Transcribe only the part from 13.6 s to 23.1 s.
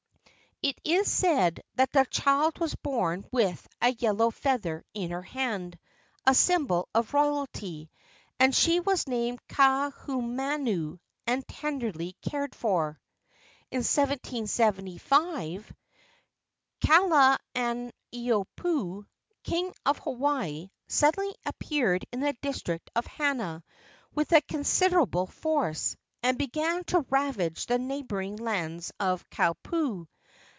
In 1775 Kalaniopuu, king of Hawaii, suddenly appeared in the district of